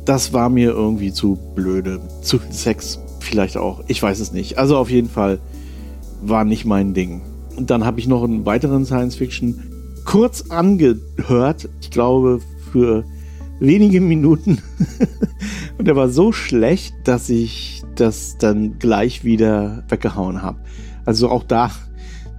[0.06, 2.00] das war mir irgendwie zu blöde.
[2.22, 3.84] Zu Sex vielleicht auch.
[3.88, 4.58] Ich weiß es nicht.
[4.58, 5.40] Also auf jeden Fall
[6.22, 7.22] war nicht mein Ding.
[7.58, 9.64] Und dann habe ich noch einen weiteren Science Fiction
[10.08, 11.70] kurz angehört.
[11.82, 12.40] Ich glaube
[12.72, 13.04] für
[13.60, 14.60] wenige Minuten.
[15.78, 20.60] Und der war so schlecht, dass ich das dann gleich wieder weggehauen habe.
[21.06, 21.72] Also auch da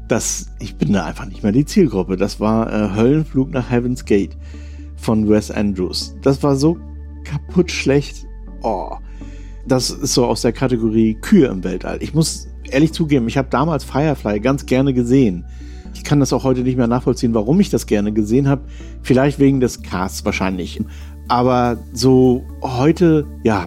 [0.08, 2.16] das, ich bin da einfach nicht mehr die Zielgruppe.
[2.16, 4.38] Das war äh, Höllenflug nach Heaven's Gate
[4.96, 6.16] von Wes Andrews.
[6.22, 6.78] Das war so
[7.24, 8.26] kaputt schlecht.
[8.62, 8.96] Oh,
[9.66, 12.02] das ist so aus der Kategorie Kühe im Weltall.
[12.02, 15.44] Ich muss ehrlich zugeben, ich habe damals Firefly ganz gerne gesehen.
[15.98, 18.62] Ich kann das auch heute nicht mehr nachvollziehen, warum ich das gerne gesehen habe.
[19.02, 20.80] Vielleicht wegen des Casts wahrscheinlich.
[21.26, 23.66] Aber so heute, ja,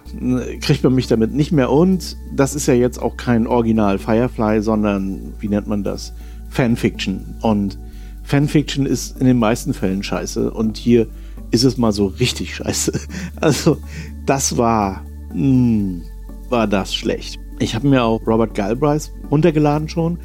[0.62, 1.70] kriegt man mich damit nicht mehr.
[1.70, 6.14] Und das ist ja jetzt auch kein Original Firefly, sondern, wie nennt man das?
[6.48, 7.34] Fanfiction.
[7.42, 7.78] Und
[8.22, 10.50] Fanfiction ist in den meisten Fällen scheiße.
[10.50, 11.08] Und hier
[11.50, 12.92] ist es mal so richtig scheiße.
[13.42, 13.76] Also,
[14.24, 15.02] das war,
[15.34, 16.02] mh, hm,
[16.48, 17.38] war das schlecht.
[17.58, 20.18] Ich habe mir auch Robert Galbraith runtergeladen schon.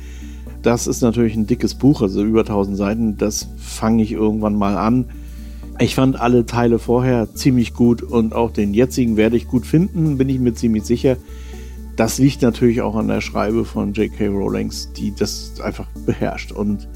[0.68, 3.18] Das ist natürlich ein dickes Buch, also über 1000 Seiten.
[3.18, 5.06] Das fange ich irgendwann mal an.
[5.80, 10.18] Ich fand alle Teile vorher ziemlich gut und auch den jetzigen werde ich gut finden,
[10.18, 11.16] bin ich mir ziemlich sicher.
[11.96, 14.28] Das liegt natürlich auch an der Schreibe von J.K.
[14.28, 16.90] Rowlings, die das einfach beherrscht und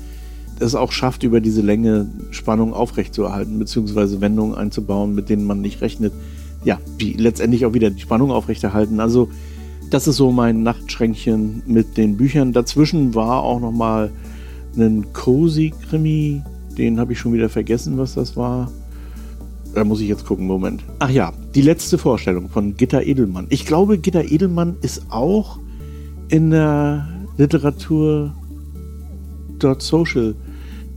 [0.60, 5.80] es auch schafft, über diese Länge Spannung aufrechtzuerhalten, beziehungsweise Wendungen einzubauen, mit denen man nicht
[5.80, 6.12] rechnet.
[6.66, 9.00] Ja, die letztendlich auch wieder die Spannung aufrechterhalten.
[9.00, 9.30] Also,
[9.92, 12.54] das ist so mein Nachtschränkchen mit den Büchern.
[12.54, 14.12] Dazwischen war auch nochmal
[14.76, 16.42] ein Cozy-Krimi,
[16.78, 18.72] den habe ich schon wieder vergessen, was das war.
[19.76, 20.84] Da muss ich jetzt gucken, Moment.
[21.00, 23.48] Ach ja, die letzte Vorstellung von Gitta Edelmann.
[23.50, 25.60] Ich glaube, Gitta Edelmann ist auch
[26.30, 28.34] in der Literatur
[29.62, 30.36] Geek.social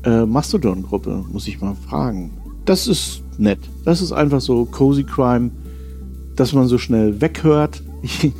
[0.04, 2.30] äh, Mastodon-Gruppe, muss ich mal fragen.
[2.64, 3.58] Das ist nett.
[3.84, 5.50] Das ist einfach so Cozy Crime,
[6.36, 7.82] dass man so schnell weghört.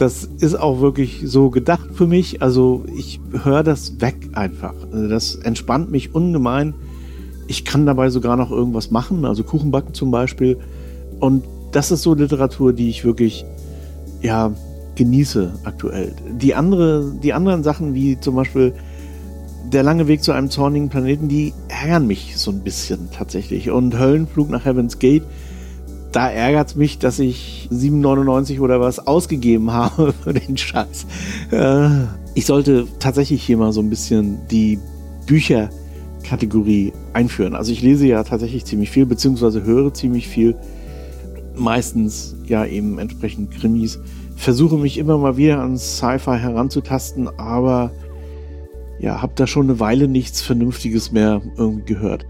[0.00, 2.40] das ist auch wirklich so gedacht für mich.
[2.40, 4.74] Also ich höre das weg einfach.
[4.90, 6.72] Also das entspannt mich ungemein.
[7.48, 10.58] Ich kann dabei sogar noch irgendwas machen, also Kuchen backen zum Beispiel.
[11.18, 13.44] Und das ist so Literatur, die ich wirklich,
[14.22, 14.52] ja,
[14.94, 16.14] genieße aktuell.
[16.30, 18.72] Die, andere, die anderen Sachen, wie zum Beispiel
[19.72, 23.70] Der lange Weg zu einem zornigen Planeten, die ärgern mich so ein bisschen tatsächlich.
[23.70, 25.24] Und Höllenflug nach Heaven's Gate,
[26.12, 31.06] da ärgert es mich, dass ich 7,99 oder was ausgegeben habe für den Scheiß.
[31.50, 31.88] Äh,
[32.34, 34.78] ich sollte tatsächlich hier mal so ein bisschen die
[35.26, 37.54] Bücherkategorie einführen.
[37.54, 40.56] Also ich lese ja tatsächlich ziemlich viel, beziehungsweise höre ziemlich viel.
[41.56, 43.98] Meistens ja eben entsprechend Krimis
[44.36, 47.90] versuche mich immer mal wieder an Sci-Fi heranzutasten, aber
[48.98, 52.26] ja, habe da schon eine Weile nichts Vernünftiges mehr irgendwie gehört.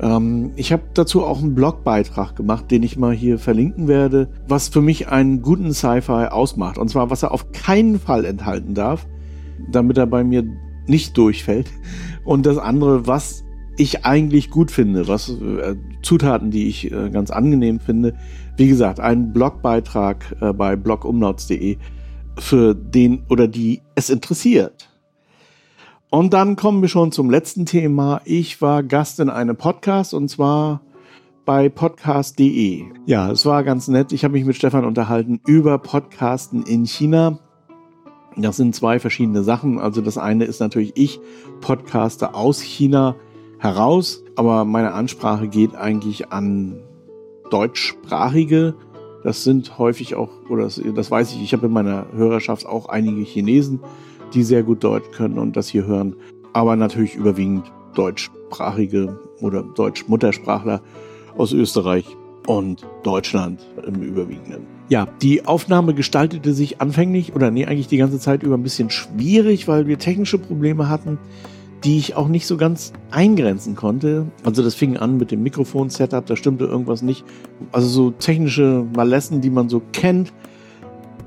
[0.00, 4.68] Ähm, ich habe dazu auch einen Blogbeitrag gemacht, den ich mal hier verlinken werde, was
[4.68, 6.78] für mich einen guten Sci-Fi ausmacht.
[6.78, 9.06] Und zwar, was er auf keinen Fall enthalten darf,
[9.70, 10.44] damit er bei mir
[10.86, 11.70] nicht durchfällt.
[12.24, 13.44] Und das andere, was
[13.76, 18.14] ich eigentlich gut finde, was äh, Zutaten, die ich äh, ganz angenehm finde.
[18.56, 21.78] Wie gesagt, ein Blogbeitrag äh, bei blogumlauts.de
[22.38, 24.89] für den oder die es interessiert.
[26.12, 28.20] Und dann kommen wir schon zum letzten Thema.
[28.24, 30.80] Ich war Gast in einem Podcast und zwar
[31.44, 32.84] bei podcast.de.
[33.06, 34.10] Ja, es war ganz nett.
[34.10, 37.38] Ich habe mich mit Stefan unterhalten über Podcasten in China.
[38.36, 39.78] Das sind zwei verschiedene Sachen.
[39.78, 41.20] Also das eine ist natürlich ich
[41.60, 43.14] podcaste aus China
[43.60, 46.82] heraus, aber meine Ansprache geht eigentlich an
[47.50, 48.74] deutschsprachige.
[49.22, 52.88] Das sind häufig auch, oder das, das weiß ich, ich habe in meiner Hörerschaft auch
[52.88, 53.78] einige Chinesen,
[54.34, 56.14] die sehr gut Deutsch können und das hier hören,
[56.52, 60.80] aber natürlich überwiegend deutschsprachige oder Deutsch-Muttersprachler
[61.36, 62.04] aus Österreich
[62.46, 64.66] und Deutschland im Überwiegenden.
[64.88, 68.90] Ja, die Aufnahme gestaltete sich anfänglich oder nee, eigentlich die ganze Zeit über ein bisschen
[68.90, 71.18] schwierig, weil wir technische Probleme hatten
[71.84, 74.26] die ich auch nicht so ganz eingrenzen konnte.
[74.44, 77.24] Also das fing an mit dem Mikrofon-Setup, da stimmte irgendwas nicht.
[77.72, 80.32] Also so technische Malessen, die man so kennt.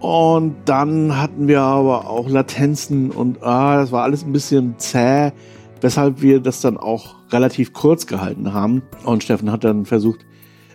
[0.03, 5.31] Und dann hatten wir aber auch Latenzen und ah, das war alles ein bisschen zäh,
[5.79, 8.81] weshalb wir das dann auch relativ kurz gehalten haben.
[9.05, 10.25] Und Steffen hat dann versucht,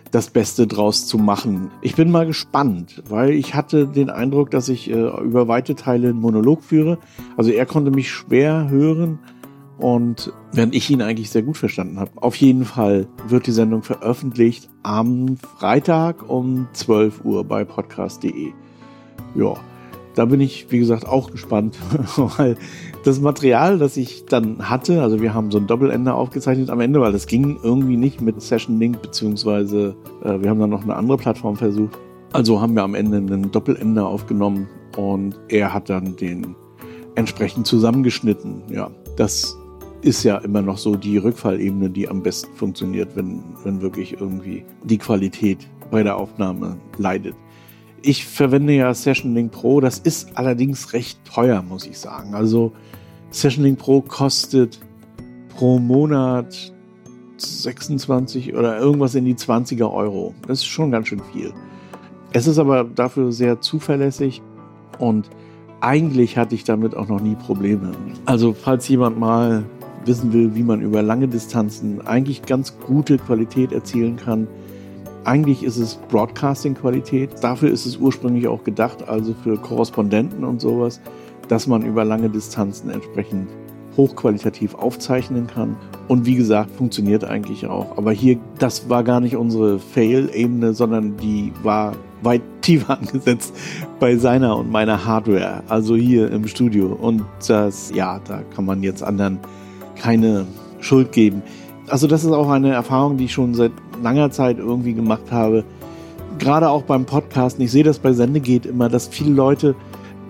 [0.09, 1.69] das Beste draus zu machen.
[1.83, 6.09] Ich bin mal gespannt, weil ich hatte den Eindruck, dass ich äh, über weite Teile
[6.09, 6.97] einen Monolog führe.
[7.37, 9.19] Also er konnte mich schwer hören
[9.77, 12.09] und während ich ihn eigentlich sehr gut verstanden habe.
[12.15, 18.53] Auf jeden Fall wird die Sendung veröffentlicht am Freitag um 12 Uhr bei podcast.de.
[19.35, 19.55] Ja,
[20.15, 21.77] da bin ich, wie gesagt, auch gespannt,
[22.37, 22.57] weil
[23.03, 26.99] das Material, das ich dann hatte, also wir haben so ein Doppelende aufgezeichnet am Ende,
[26.99, 30.95] weil das ging irgendwie nicht mit Session Link, beziehungsweise äh, wir haben dann noch eine
[30.95, 31.97] andere Plattform versucht.
[32.33, 36.55] Also haben wir am Ende einen Doppelende aufgenommen und er hat dann den
[37.15, 38.63] entsprechend zusammengeschnitten.
[38.69, 39.57] Ja, das
[40.01, 44.63] ist ja immer noch so die Rückfallebene, die am besten funktioniert, wenn, wenn wirklich irgendwie
[44.83, 47.35] die Qualität bei der Aufnahme leidet.
[48.01, 52.33] Ich verwende ja Session Link Pro, das ist allerdings recht teuer, muss ich sagen.
[52.33, 52.71] Also
[53.31, 54.79] Session Link Pro kostet
[55.55, 56.73] pro Monat
[57.37, 60.33] 26 oder irgendwas in die 20er Euro.
[60.47, 61.53] Das ist schon ganz schön viel.
[62.31, 64.41] Es ist aber dafür sehr zuverlässig
[64.99, 65.29] und
[65.81, 67.91] eigentlich hatte ich damit auch noch nie Probleme.
[68.25, 69.63] Also falls jemand mal
[70.05, 74.47] wissen will, wie man über lange Distanzen eigentlich ganz gute Qualität erzielen kann.
[75.25, 77.31] Eigentlich ist es Broadcasting-Qualität.
[77.41, 81.01] Dafür ist es ursprünglich auch gedacht, also für Korrespondenten und sowas,
[81.47, 83.49] dass man über lange Distanzen entsprechend
[83.97, 85.75] hochqualitativ aufzeichnen kann.
[86.07, 87.97] Und wie gesagt, funktioniert eigentlich auch.
[87.97, 93.53] Aber hier, das war gar nicht unsere Fail-Ebene, sondern die war weit tiefer angesetzt
[93.99, 96.87] bei seiner und meiner Hardware, also hier im Studio.
[96.87, 99.39] Und das, ja, da kann man jetzt anderen
[99.95, 100.45] keine
[100.79, 101.41] Schuld geben.
[101.89, 103.71] Also das ist auch eine Erfahrung, die ich schon seit
[104.01, 105.63] langer Zeit irgendwie gemacht habe.
[106.37, 107.63] Gerade auch beim Podcasten.
[107.63, 109.75] Ich sehe das bei Sendegeht immer, dass viele Leute,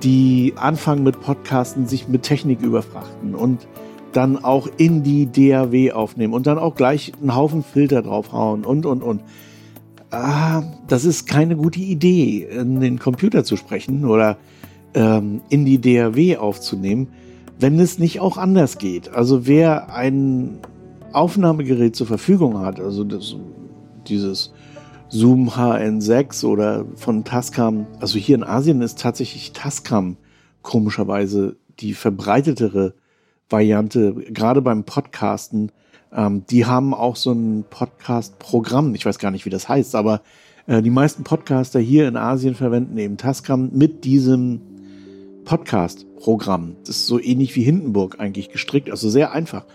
[0.04, 3.68] die anfangen mit Podcasten, sich mit Technik überfrachten und
[4.14, 8.86] dann auch in die DAW aufnehmen und dann auch gleich einen Haufen Filter draufhauen und,
[8.86, 9.22] und, und.
[10.10, 14.38] Ah, das ist keine gute Idee, in den Computer zu sprechen oder
[14.96, 17.10] ähm, in die DAW aufzunehmen
[17.60, 19.10] wenn es nicht auch anders geht.
[19.10, 20.60] Also wer ein
[21.14, 23.36] Aufnahmegerät zur Verfügung hat, also das,
[24.08, 24.54] dieses
[25.10, 30.18] Zoom HN6 oder von Tascam, also hier in Asien ist tatsächlich Tascam
[30.62, 32.94] komischerweise die verbreitetere
[33.50, 35.72] Variante, gerade beim Podcasten.
[36.14, 38.94] Ähm, die haben auch so ein Podcast-Programm.
[38.94, 40.22] Ich weiß gar nicht, wie das heißt, aber
[40.68, 44.62] äh, die meisten Podcaster hier in Asien verwenden eben Tascam mit diesem
[45.46, 46.76] Podcast-Programm.
[46.86, 49.66] Das ist so ähnlich wie Hindenburg eigentlich gestrickt, also sehr einfach.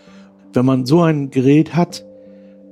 [0.55, 2.05] Wenn man so ein Gerät hat,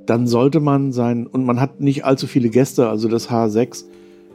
[0.06, 3.84] dann sollte man sein, und man hat nicht allzu viele Gäste, also das H6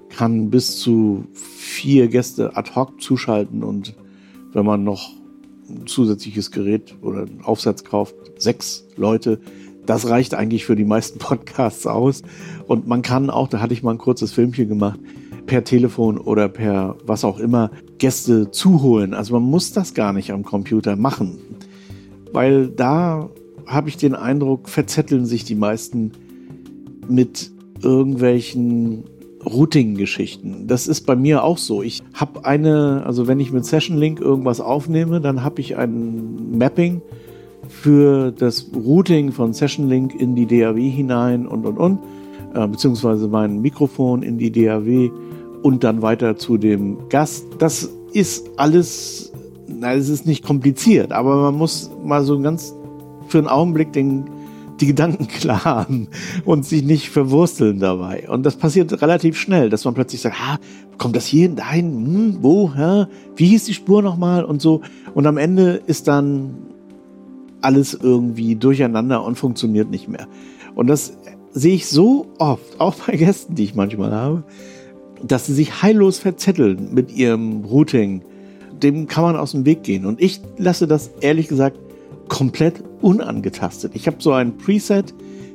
[0.09, 3.93] kann bis zu vier Gäste ad hoc zuschalten und
[4.53, 5.11] wenn man noch
[5.69, 9.39] ein zusätzliches Gerät oder einen Aufsatz kauft, sechs Leute,
[9.85, 12.21] das reicht eigentlich für die meisten Podcasts aus.
[12.67, 14.99] Und man kann auch, da hatte ich mal ein kurzes Filmchen gemacht,
[15.45, 19.13] per Telefon oder per was auch immer Gäste zuholen.
[19.13, 21.37] Also man muss das gar nicht am Computer machen,
[22.33, 23.29] weil da
[23.67, 26.11] habe ich den Eindruck, verzetteln sich die meisten
[27.07, 27.51] mit
[27.81, 29.03] irgendwelchen
[29.45, 30.67] Routing-Geschichten.
[30.67, 31.81] Das ist bei mir auch so.
[31.81, 36.57] Ich habe eine, also wenn ich mit Session Link irgendwas aufnehme, dann habe ich ein
[36.57, 37.01] Mapping
[37.69, 41.99] für das Routing von Session Link in die DAW hinein und und und,
[42.53, 45.11] äh, beziehungsweise mein Mikrofon in die DAW
[45.63, 47.45] und dann weiter zu dem Gast.
[47.59, 49.31] Das ist alles,
[49.67, 52.73] na, es ist nicht kompliziert, aber man muss mal so ganz
[53.27, 54.25] für einen Augenblick den,
[54.79, 56.07] die Gedanken klar haben
[56.45, 58.29] und sich nicht verwursteln dabei.
[58.29, 60.59] Und das passiert relativ schnell, dass man plötzlich sagt, ha,
[60.97, 63.05] kommt das hier dahin, hm, wo, hä?
[63.35, 64.81] wie hieß die Spur nochmal und so.
[65.13, 66.55] Und am Ende ist dann
[67.61, 70.27] alles irgendwie durcheinander und funktioniert nicht mehr.
[70.75, 71.17] Und das
[71.51, 74.43] sehe ich so oft, auch bei Gästen, die ich manchmal habe,
[75.23, 78.21] dass sie sich heillos verzetteln mit ihrem Routing.
[78.83, 80.05] Dem kann man aus dem Weg gehen.
[80.05, 81.79] Und ich lasse das ehrlich gesagt
[82.29, 83.91] komplett unangetastet.
[83.95, 85.13] Ich habe so ein Preset,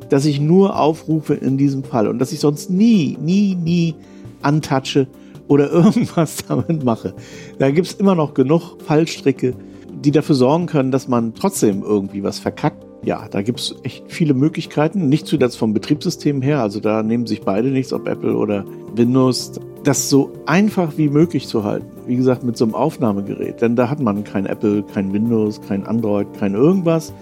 [0.08, 3.94] das ich nur aufrufe in diesem Fall und das ich sonst nie, nie, nie
[4.42, 5.06] antatsche
[5.48, 7.14] oder irgendwas damit mache.
[7.58, 9.54] Da gibt es immer noch genug Fallstricke,
[9.90, 12.84] die dafür sorgen können, dass man trotzdem irgendwie was verkackt.
[13.04, 15.08] Ja, da gibt es echt viele Möglichkeiten.
[15.08, 16.60] Nicht zuletzt vom Betriebssystem her.
[16.60, 19.52] Also da nehmen sich beide nichts, ob Apple oder Windows.
[19.82, 21.86] Das so einfach wie möglich zu halten.
[22.06, 23.60] Wie gesagt, mit so einem Aufnahmegerät.
[23.60, 27.12] Denn da hat man kein Apple, kein Windows, kein Android, kein irgendwas.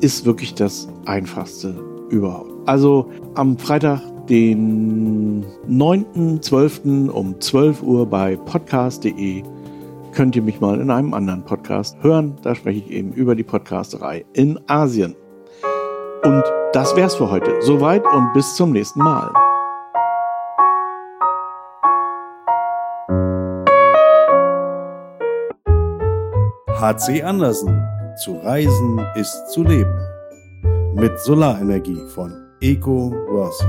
[0.00, 1.76] Ist wirklich das einfachste
[2.10, 2.50] überhaupt.
[2.66, 7.08] Also am Freitag, den 9.12.
[7.08, 9.42] um 12 Uhr bei podcast.de
[10.14, 12.36] könnt ihr mich mal in einem anderen Podcast hören.
[12.42, 15.16] Da spreche ich eben über die Podcasterei in Asien.
[16.22, 17.60] Und das wär's für heute.
[17.60, 19.32] Soweit und bis zum nächsten Mal.
[26.80, 27.82] HC Andersen.
[28.22, 29.98] Zu reisen ist zu leben.
[30.94, 33.66] Mit Solarenergie von Eco Worthy.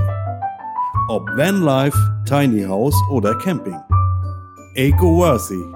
[1.08, 3.80] Ob Vanlife, Tiny House oder Camping.
[4.76, 5.75] Eco Worthy